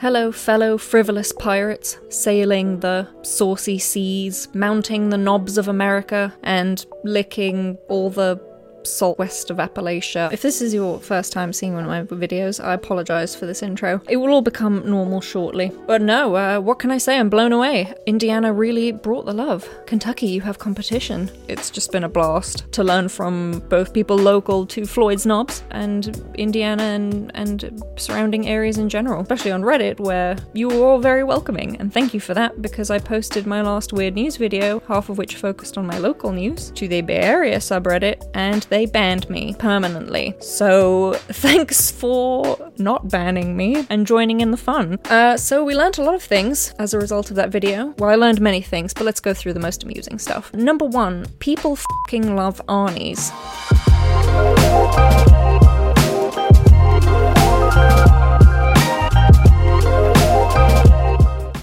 [0.00, 7.76] Hello, fellow frivolous pirates, sailing the saucy seas, mounting the knobs of America, and licking
[7.88, 8.36] all the
[8.84, 10.32] salt west of Appalachia.
[10.32, 13.62] If this is your first time seeing one of my videos, I apologize for this
[13.62, 14.00] intro.
[14.08, 15.72] It will all become normal shortly.
[15.86, 17.18] But no, uh, what can I say?
[17.18, 17.92] I'm blown away.
[18.06, 19.68] Indiana really brought the love.
[19.86, 21.30] Kentucky, you have competition.
[21.48, 26.24] It's just been a blast to learn from both people local to Floyd's Knobs and
[26.36, 31.24] Indiana and, and surrounding areas in general, especially on Reddit, where you were all very
[31.24, 31.76] welcoming.
[31.76, 35.18] And thank you for that because I posted my last weird news video, half of
[35.18, 39.54] which focused on my local news, to the Bay Area subreddit, and they banned me
[39.58, 40.34] permanently.
[40.40, 44.98] So thanks for not banning me and joining in the fun.
[45.06, 47.94] Uh, so we learned a lot of things as a result of that video.
[47.98, 50.52] Well, I learned many things, but let's go through the most amusing stuff.
[50.54, 53.32] Number one, people fucking love Arnie's.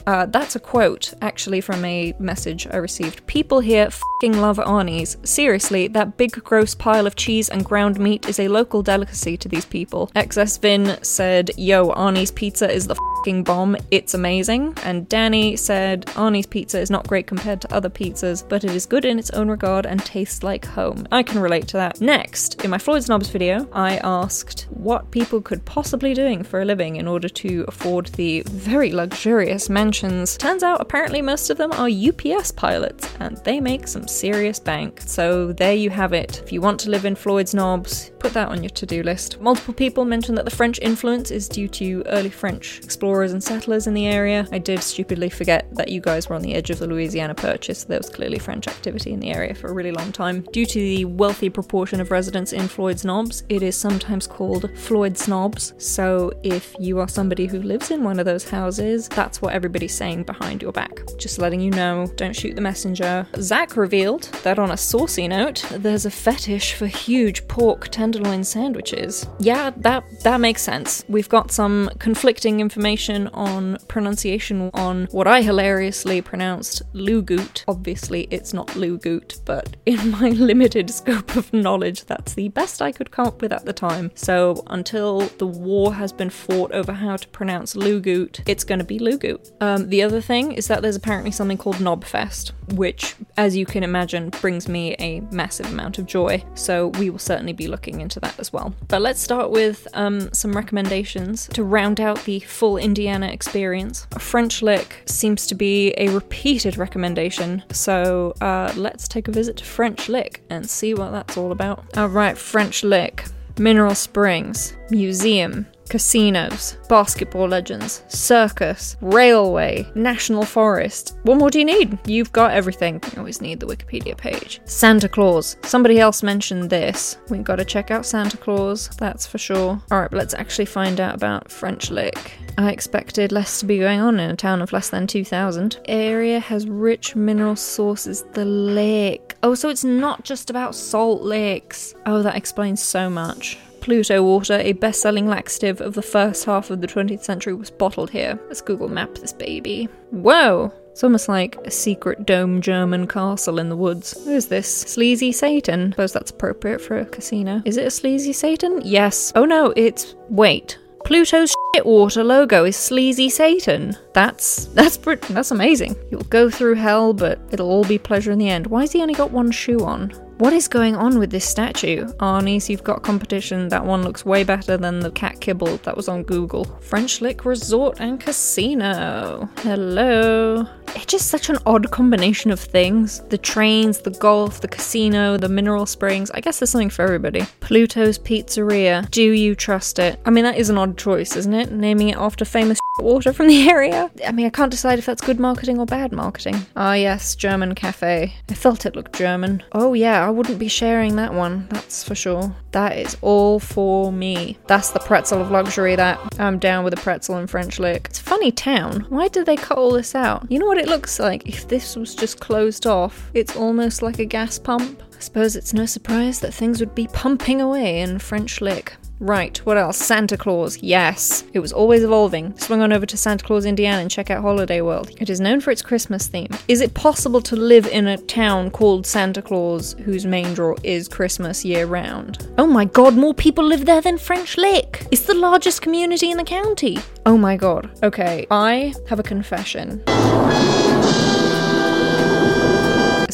[0.08, 3.26] Uh, that's a quote, actually, from a message I received.
[3.26, 3.90] People here
[4.22, 5.18] fing love Arnie's.
[5.24, 9.50] Seriously, that big gross pile of cheese and ground meat is a local delicacy to
[9.50, 10.12] these people.
[10.16, 12.96] XS Vin said, Yo, Arnie's pizza is the
[13.26, 13.76] fing bomb.
[13.90, 14.78] It's amazing.
[14.84, 18.86] And Danny said, Arnie's pizza is not great compared to other pizzas, but it is
[18.86, 21.08] good in its own regard and tastes like home.
[21.12, 22.00] I can relate to that.
[22.00, 26.66] Next, in my Floyd Snobs video, I asked what people could possibly doing for a
[26.66, 30.38] living in order to afford the very luxurious mansions.
[30.38, 35.02] Turns out, apparently, most of them are UPS pilots, and they make some serious bank.
[35.02, 36.42] So there you have it.
[36.44, 39.42] If you want to live in Floyd's Knobs, put that on your to do list.
[39.42, 43.88] Multiple people mentioned that the French influence is due to early French explorers and settlers
[43.88, 44.48] in the area.
[44.52, 47.80] I did stupidly forget that you guys were on the edge of the Louisiana Purchase.
[47.80, 50.42] So there was clearly French activity in the area for a really long time.
[50.52, 55.22] Due to the wealthy proportion of residents in Floyd's Knobs, it is sometimes called Floyd's
[55.22, 55.74] Snobs.
[55.78, 59.96] So if you are somebody who lives in one of those houses, that's what everybody's
[59.96, 61.02] saying behind your back.
[61.18, 63.28] Just letting you know, don't shoot the messenger.
[63.38, 69.28] Zach revealed that on a saucy note, there's a fetish for huge pork tenderloin sandwiches.
[69.40, 71.04] Yeah, that that makes sense.
[71.08, 77.64] We've got some conflicting information on pronunciation on what I hilariously pronounced Lugoot.
[77.68, 82.92] Obviously, it's not Lugoot, but in my limited scope of knowledge, that's the best I
[82.92, 84.12] could come up with at the time.
[84.16, 88.86] So until the war has been fought over how to pronounce Lugoot, it's going to
[88.86, 89.52] be Lugoot.
[89.62, 93.84] Um, the other thing is that there's apparently something called Knobfest, which, as you can
[93.84, 96.44] imagine, brings me a massive amount of joy.
[96.56, 98.74] So we will certainly be looking into that as well.
[98.88, 104.08] But let's start with um, some recommendations to round out the full Indiana experience.
[104.20, 109.66] French Lick seems to be a repeated recommendation, so uh, let's take a visit to
[109.66, 111.84] French Lick and see what that's all about.
[111.98, 113.26] All right, French Lick.
[113.58, 121.18] Mineral Springs, Museum, casinos, basketball legends, circus, railway, national forest.
[121.24, 121.98] What more do you need?
[122.08, 123.02] You've got everything.
[123.14, 124.62] You always need the Wikipedia page.
[124.66, 125.58] Santa Claus.
[125.64, 127.18] Somebody else mentioned this.
[127.30, 129.82] We've got to check out Santa Claus, that's for sure.
[129.92, 132.34] Alright, let's actually find out about French Lick.
[132.58, 135.80] I expected less to be going on in a town of less than 2,000.
[135.86, 138.24] Area has rich mineral sources.
[138.32, 139.36] The lake.
[139.44, 141.96] Oh, so it's not just about salt lakes.
[142.06, 143.58] Oh, that explains so much.
[143.86, 147.70] Pluto water, a best selling laxative of the first half of the 20th century, was
[147.70, 148.40] bottled here.
[148.48, 149.88] Let's Google map this baby.
[150.10, 150.74] Whoa!
[150.90, 154.26] It's almost like a secret dome German castle in the woods.
[154.26, 154.68] Who is this?
[154.68, 155.92] Sleazy Satan.
[155.92, 157.62] Suppose that's appropriate for a casino.
[157.64, 158.82] Is it a Sleazy Satan?
[158.84, 159.32] Yes.
[159.36, 160.16] Oh no, it's.
[160.30, 160.80] Wait.
[161.06, 161.54] Pluto's
[161.84, 163.96] water logo is sleazy Satan.
[164.14, 165.96] That's that's that's amazing.
[166.10, 168.66] You'll go through hell, but it'll all be pleasure in the end.
[168.66, 170.12] Why has he only got one shoe on?
[170.38, 172.08] What is going on with this statue?
[172.20, 173.70] Arnie's, you've got competition.
[173.70, 176.66] That one looks way better than the cat kibble that was on Google.
[176.82, 179.48] French Lick Resort and Casino.
[179.60, 180.68] Hello.
[181.08, 183.22] Just such an odd combination of things.
[183.30, 186.32] The trains, the golf, the casino, the mineral springs.
[186.32, 187.42] I guess there's something for everybody.
[187.60, 189.10] Pluto's Pizzeria.
[189.12, 190.20] Do you trust it?
[190.26, 191.72] I mean, that is an odd choice, isn't it?
[191.72, 194.10] Naming it after famous water from the area.
[194.26, 196.66] I mean, I can't decide if that's good marketing or bad marketing.
[196.76, 198.34] Ah, yes, German cafe.
[198.50, 199.64] I felt it looked German.
[199.74, 202.56] Oh, yeah, I wouldn't be sharing that one, that's for sure.
[202.72, 204.58] That is all for me.
[204.68, 208.08] That's the pretzel of luxury that I'm down with a pretzel in French Lick.
[208.10, 209.06] It's a funny town.
[209.10, 210.50] Why did they cut all this out?
[210.50, 211.48] You know what it looks like?
[211.48, 215.04] If this was just closed off, it's almost like a gas pump.
[215.16, 218.96] I suppose it's no surprise that things would be pumping away in French Lick.
[219.20, 219.98] Right, what else?
[219.98, 220.78] Santa Claus.
[220.84, 221.46] Yes.
[221.54, 222.58] It was always evolving.
[222.58, 225.12] Swing on over to Santa Claus, Indiana and check out Holiday World.
[225.22, 226.50] It is known for its Christmas theme.
[226.68, 231.08] Is it possible to live in a town called Santa Claus whose main draw is
[231.08, 232.50] Christmas year round?
[232.58, 235.08] Oh my god, more people live there than French Lick!
[235.12, 237.00] It's the largest community in the county.
[237.26, 237.90] Oh my god.
[238.04, 240.04] Okay, I have a confession.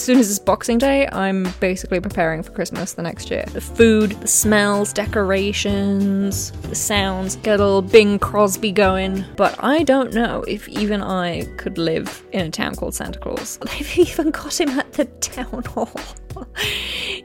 [0.02, 3.46] As soon as it's Boxing Day, I'm basically preparing for Christmas the next year.
[3.54, 9.24] The food, the smells, decorations, the sounds, get a little Bing Crosby going.
[9.38, 13.58] But I don't know if even I could live in a town called Santa Claus.
[13.62, 15.92] They've even got him at the town hall.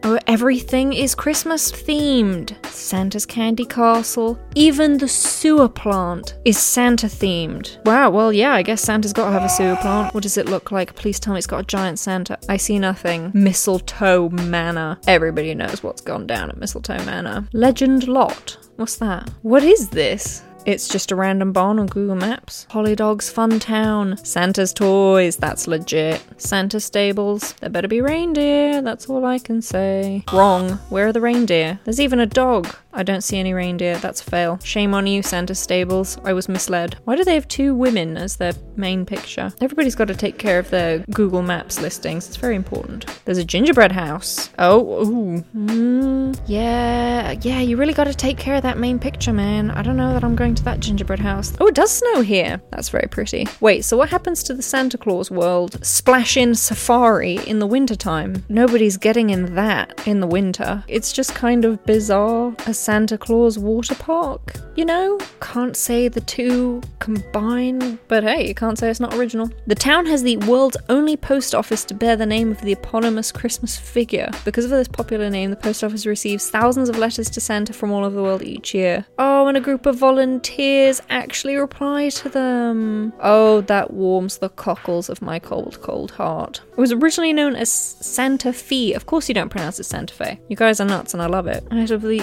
[0.02, 2.54] Oh, everything is Christmas themed.
[2.66, 4.38] Santa's Candy Castle.
[4.54, 7.84] Even the sewer plant is Santa themed.
[7.84, 10.14] Wow, well, yeah, I guess Santa's got to have a sewer plant.
[10.14, 10.94] What does it look like?
[10.94, 12.38] Please tell me it's got a giant Santa.
[12.48, 13.30] I see nothing.
[13.34, 14.98] Mistletoe Manor.
[15.06, 17.48] Everybody knows what's gone down at Mistletoe Manor.
[17.52, 18.56] Legend Lot.
[18.76, 19.30] What's that?
[19.42, 20.42] What is this?
[20.66, 22.66] It's just a random barn on Google Maps.
[22.70, 24.16] Holly Dog's Fun Town.
[24.24, 25.36] Santa's Toys.
[25.36, 26.20] That's legit.
[26.38, 27.52] Santa Stables.
[27.60, 28.82] There better be reindeer.
[28.82, 30.24] That's all I can say.
[30.32, 30.70] Wrong.
[30.88, 31.78] Where are the reindeer?
[31.84, 32.66] There's even a dog.
[32.96, 33.98] I don't see any reindeer.
[33.98, 34.58] That's a fail.
[34.64, 36.18] Shame on you, Santa Stables.
[36.24, 36.96] I was misled.
[37.04, 39.52] Why do they have two women as their main picture?
[39.60, 42.26] Everybody's got to take care of their Google Maps listings.
[42.26, 43.04] It's very important.
[43.26, 44.48] There's a gingerbread house.
[44.58, 45.44] Oh, ooh.
[45.54, 49.70] Mm, yeah, yeah, you really got to take care of that main picture, man.
[49.70, 51.52] I don't know that I'm going to that gingerbread house.
[51.60, 52.62] Oh, it does snow here.
[52.70, 53.46] That's very pretty.
[53.60, 55.72] Wait, so what happens to the Santa Claus world?
[55.82, 58.42] Splashin' Safari in the wintertime.
[58.48, 60.82] Nobody's getting in that in the winter.
[60.88, 62.54] It's just kind of bizarre.
[62.86, 65.18] Santa Claus water park, you know?
[65.40, 69.50] Can't say the two combine, but hey, you can't say it's not original.
[69.66, 73.32] The town has the world's only post office to bear the name of the eponymous
[73.32, 74.30] Christmas figure.
[74.44, 77.90] Because of this popular name, the post office receives thousands of letters to Santa from
[77.90, 79.04] all over the world each year.
[79.18, 83.12] Oh, and a group of volunteers actually reply to them.
[83.18, 86.60] Oh, that warms the cockles of my cold, cold heart.
[86.70, 88.92] It was originally known as Santa Fe.
[88.92, 90.38] Of course, you don't pronounce it Santa Fe.
[90.48, 91.66] You guys are nuts, and I love it.
[91.72, 92.20] Out of the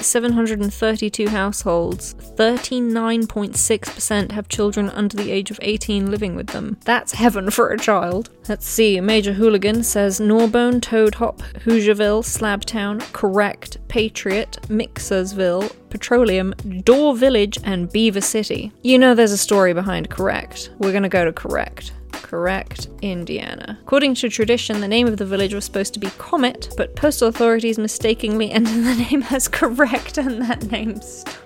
[0.54, 6.78] 732 households, 39.6% have children under the age of 18 living with them.
[6.86, 8.30] That's heaven for a child.
[8.48, 9.02] Let's see.
[9.02, 16.54] Major Hooligan says Gnawbone, Toad Hop, Hoosierville, Slabtown, Correct, Patriot, Mixersville, Petroleum,
[16.84, 18.72] Door Village, and Beaver City.
[18.84, 20.70] You know there's a story behind Correct.
[20.78, 21.94] We're gonna go to Correct.
[22.34, 23.78] Correct, Indiana.
[23.84, 27.28] According to tradition, the name of the village was supposed to be Comet, but postal
[27.28, 31.43] authorities mistakenly entered the name as Correct, and that name stuck.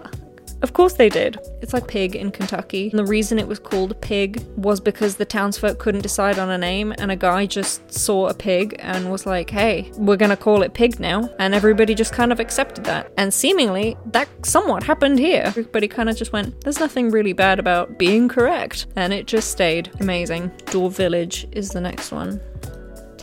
[0.61, 1.37] Of course they did.
[1.61, 2.89] It's like Pig in Kentucky.
[2.89, 6.57] And the reason it was called Pig was because the townsfolk couldn't decide on a
[6.57, 10.63] name, and a guy just saw a pig and was like, hey, we're gonna call
[10.63, 11.29] it Pig now.
[11.39, 13.11] And everybody just kind of accepted that.
[13.17, 15.43] And seemingly, that somewhat happened here.
[15.45, 18.87] Everybody kind of just went, there's nothing really bad about being correct.
[18.95, 19.91] And it just stayed.
[19.99, 20.51] Amazing.
[20.71, 22.41] Door Village is the next one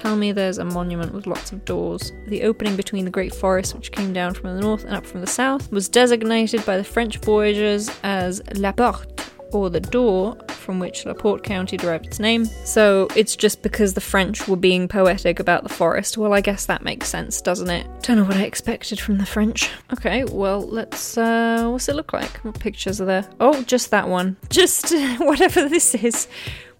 [0.05, 2.13] tell me there's a monument with lots of doors.
[2.27, 5.23] The opening between the Great Forest, which came down from the north and up from
[5.23, 10.79] the south, was designated by the French voyagers as La Porte, or the door from
[10.79, 12.45] which LaPorte County derived its name.
[12.45, 16.19] So it's just because the French were being poetic about the forest.
[16.19, 17.87] Well, I guess that makes sense, doesn't it?
[18.03, 19.71] Don't know what I expected from the French.
[19.95, 21.17] Okay, well, let's.
[21.17, 22.45] uh What's it look like?
[22.45, 23.27] What pictures are there?
[23.41, 24.37] Oh, just that one.
[24.51, 26.29] Just whatever this is.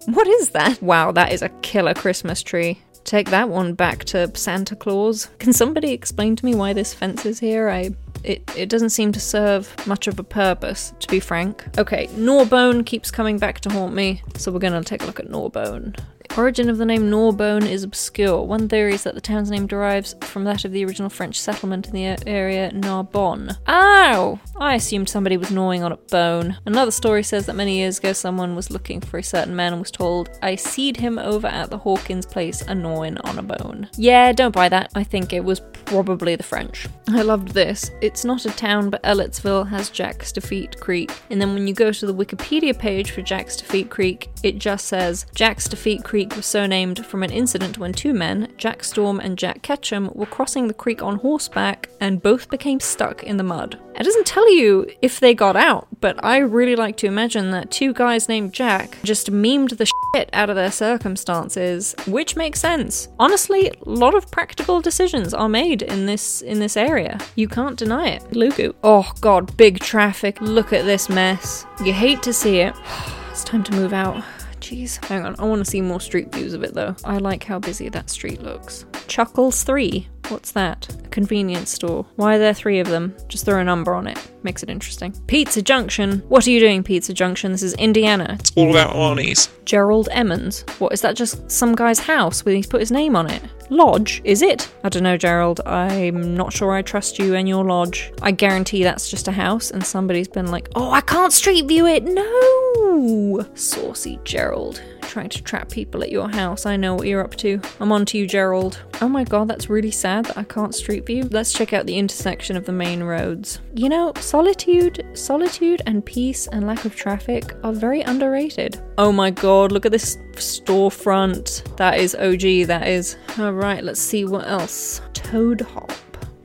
[0.05, 0.79] What is that?
[0.83, 2.81] Wow, that is a killer Christmas tree.
[3.05, 5.29] Take that one back to Santa Claus.
[5.37, 7.69] Can somebody explain to me why this fence is here?
[7.69, 7.91] I
[8.23, 11.63] it, it doesn't seem to serve much of a purpose, to be frank.
[11.77, 15.29] Okay, Gnawbone keeps coming back to haunt me, so we're gonna take a look at
[15.29, 15.95] Gnawbone.
[16.37, 18.43] Origin of the name Gnawbone is obscure.
[18.43, 21.87] One theory is that the town's name derives from that of the original French settlement
[21.87, 23.55] in the area Narbonne.
[23.69, 24.37] Ow!
[24.59, 26.57] I assumed somebody was gnawing on a bone.
[26.65, 29.81] Another story says that many years ago someone was looking for a certain man and
[29.81, 33.89] was told, I seed him over at the Hawkins place a gnawing on a bone.
[33.95, 34.91] Yeah, don't buy that.
[34.93, 36.87] I think it was probably the French.
[37.07, 37.91] I loved this.
[38.01, 41.11] It's not a town, but Ellettsville has Jack's Defeat Creek.
[41.29, 44.87] And then when you go to the Wikipedia page for Jack's Defeat Creek, it just
[44.87, 49.19] says Jack's Defeat Creek was so named from an incident when two men, Jack Storm
[49.19, 53.43] and Jack Ketchum, were crossing the creek on horseback and both became stuck in the
[53.43, 53.77] mud.
[53.97, 57.71] It doesn't tell you if they got out, but I really like to imagine that
[57.71, 63.07] two guys named Jack just memed the shit out of their circumstances, which makes sense.
[63.19, 67.19] Honestly, a lot of practical decisions are made in this in this area.
[67.35, 68.23] You can't deny it.
[68.31, 68.73] Lugu.
[68.83, 70.41] Oh god, big traffic.
[70.41, 71.65] Look at this mess.
[71.83, 72.75] You hate to see it.
[73.31, 74.23] it's time to move out.
[74.65, 75.03] Jeez.
[75.05, 76.95] Hang on, I want to see more street views of it though.
[77.05, 78.87] I like how busy that street looks.
[79.07, 80.07] Chuckles 3.
[80.29, 80.89] What's that?
[81.05, 82.03] A convenience store.
[82.15, 83.15] Why are there three of them?
[83.27, 84.17] Just throw a number on it.
[84.41, 85.11] Makes it interesting.
[85.27, 86.23] Pizza Junction.
[86.29, 87.51] What are you doing, Pizza Junction?
[87.51, 88.37] This is Indiana.
[88.39, 89.49] It's all about Arnie's.
[89.65, 90.65] Gerald Emmons.
[90.79, 91.15] What is that?
[91.15, 93.43] Just some guy's house where he's put his name on it?
[93.69, 94.71] Lodge, is it?
[94.83, 95.61] I don't know, Gerald.
[95.65, 98.11] I'm not sure I trust you and your lodge.
[98.21, 101.87] I guarantee that's just a house, and somebody's been like, oh, I can't street view
[101.87, 102.03] it.
[102.03, 103.45] No!
[103.55, 104.81] Saucy Gerald.
[105.15, 106.65] Trying to trap people at your house.
[106.65, 107.61] I know what you're up to.
[107.79, 108.83] I'm on to you, Gerald.
[108.99, 111.29] Oh my god, that's really sad that I can't street view.
[111.31, 113.61] Let's check out the intersection of the main roads.
[113.73, 118.81] You know, solitude, solitude and peace and lack of traffic are very underrated.
[118.97, 121.77] Oh my god, look at this storefront.
[121.77, 123.15] That is OG, that is.
[123.39, 124.99] Alright, let's see what else.
[125.13, 125.93] Toad Hop.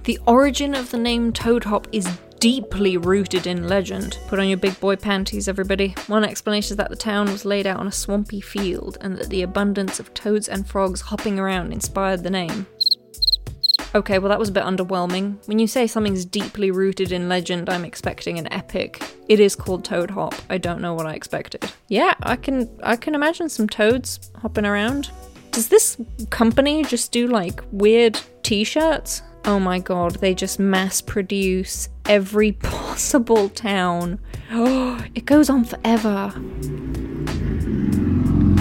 [0.05, 2.09] The origin of the name Toad Hop is
[2.41, 4.19] deeply rooted in legend.
[4.27, 5.95] Put on your big boy panties, everybody.
[6.07, 9.29] One explanation is that the town was laid out on a swampy field and that
[9.29, 12.67] the abundance of toads and frogs hopping around inspired the name.
[13.95, 15.37] Okay, well, that was a bit underwhelming.
[15.49, 19.03] When you say something's deeply rooted in legend, I'm expecting an epic.
[19.29, 20.35] It is called Toad Hop.
[20.49, 21.71] I don't know what I expected.
[21.89, 25.11] Yeah, I can I can imagine some toads hopping around.
[25.51, 29.23] Does this company just do like weird t-shirts?
[29.45, 34.21] Oh my god, they just mass produce every possible town.
[34.51, 36.33] Oh, it goes on forever.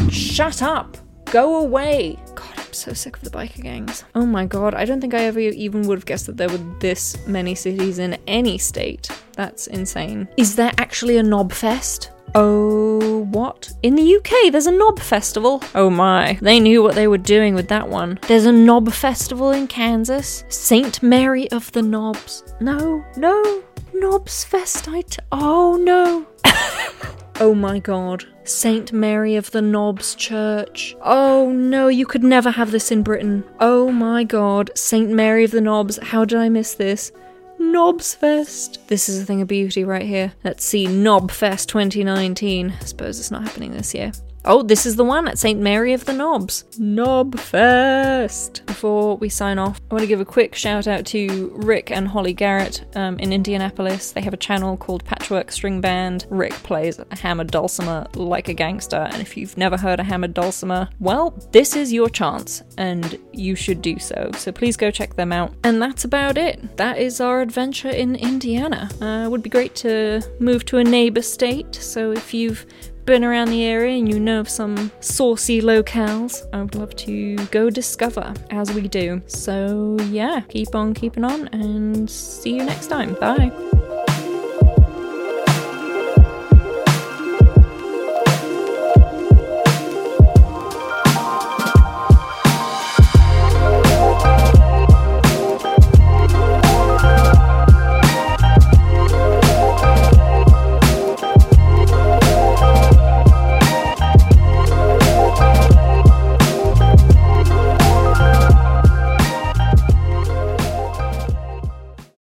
[0.10, 0.98] Shut up!
[1.26, 2.18] Go away!
[2.34, 4.04] God, I'm so sick of the biker gangs.
[4.16, 6.58] Oh my god, I don't think I ever even would have guessed that there were
[6.80, 9.10] this many cities in any state.
[9.34, 10.28] That's insane.
[10.38, 12.12] Is there actually a knob fest?
[12.36, 13.72] Oh, what?
[13.84, 15.64] In the UK, there's a knob festival.
[15.76, 18.20] Oh my, they knew what they were doing with that one.
[18.28, 20.44] There's a knob festival in Kansas.
[20.50, 21.02] St.
[21.02, 22.44] Mary of the Knobs.
[22.60, 25.20] No, no, Knobs Festite.
[25.32, 26.26] Oh no.
[27.42, 28.26] oh my god.
[28.44, 28.94] St.
[28.94, 30.96] Mary of the Knobs Church.
[31.02, 33.44] Oh no, you could never have this in Britain.
[33.60, 34.72] Oh my god.
[34.76, 35.10] St.
[35.10, 36.00] Mary of the Knobs.
[36.02, 37.12] How did I miss this?
[37.60, 38.88] Knobsfest.
[38.88, 40.34] This is a thing of beauty right here.
[40.44, 42.74] Let's see, Knobfest 2019.
[42.80, 44.12] I suppose it's not happening this year.
[44.46, 45.60] Oh, this is the one at St.
[45.60, 46.64] Mary of the Knobs.
[46.78, 48.66] Knob Knobfest.
[48.66, 52.08] Before we sign off, I want to give a quick shout out to Rick and
[52.08, 54.12] Holly Garrett um, in Indianapolis.
[54.14, 56.26] They have a channel called Patchwork String Band.
[56.30, 60.34] Rick plays a hammered dulcimer like a gangster, and if you've never heard a hammered
[60.34, 64.32] dulcimer, well, this is your chance, and you should do so.
[64.36, 65.54] So please go check them out.
[65.66, 66.78] And that's about it.
[66.78, 68.90] That is our adventure in Indiana.
[69.02, 72.66] Uh, it would be great to move to a neighbor state, so if you've
[73.06, 77.36] been around the area and you know of some saucy locales, I would love to
[77.48, 79.22] go discover as we do.
[79.28, 83.16] So, yeah, keep on keeping on and see you next time.
[83.16, 83.52] Bye.